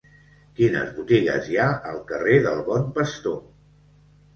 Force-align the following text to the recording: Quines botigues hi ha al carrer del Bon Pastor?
Quines 0.59 0.87
botigues 1.01 1.51
hi 1.53 1.61
ha 1.61 1.69
al 1.93 2.03
carrer 2.13 2.41
del 2.49 2.67
Bon 2.73 2.93
Pastor? 3.01 3.41